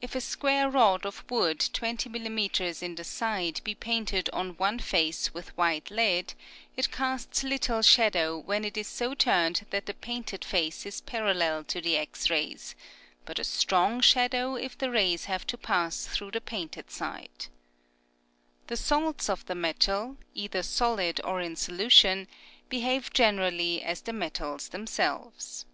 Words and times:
If 0.00 0.16
a 0.16 0.20
square 0.20 0.68
rod 0.68 1.06
of 1.06 1.24
wood 1.30 1.60
20 1.60 2.10
mm. 2.10 2.82
in 2.82 2.94
the 2.96 3.04
side 3.04 3.60
be 3.62 3.72
painted 3.76 4.28
on 4.32 4.56
one 4.56 4.80
face 4.80 5.32
with 5.32 5.56
white 5.56 5.92
lead 5.92 6.34
it 6.76 6.90
casts 6.90 7.44
little 7.44 7.80
shadow 7.80 8.36
when 8.36 8.64
it 8.64 8.76
is 8.76 8.88
so 8.88 9.14
turned 9.14 9.64
that 9.70 9.86
the 9.86 9.94
painted 9.94 10.44
face 10.44 10.84
is 10.84 11.02
parallell 11.02 11.62
to 11.70 11.80
the 11.80 11.96
X 11.96 12.28
rays, 12.30 12.74
but 13.24 13.38
a 13.38 13.44
strong 13.44 14.00
shadow 14.00 14.56
if 14.56 14.76
the 14.76 14.90
rays 14.90 15.26
have 15.26 15.46
to 15.46 15.56
pass 15.56 16.04
through 16.04 16.32
the 16.32 16.40
painted 16.40 16.90
side. 16.90 17.46
The 18.66 18.76
salts 18.76 19.28
of 19.30 19.46
the 19.46 19.54
metal, 19.54 20.16
either 20.34 20.64
solid 20.64 21.20
or 21.22 21.40
in 21.40 21.54
solution, 21.54 22.26
behave 22.68 23.12
generally 23.12 23.84
as 23.84 24.00
the 24.00 24.12
metals 24.12 24.70
themselves. 24.70 25.64